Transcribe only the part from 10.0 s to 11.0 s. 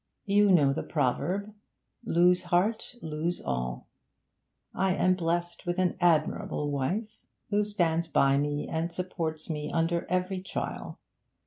every trial.